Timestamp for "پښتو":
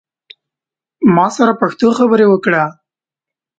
1.61-1.87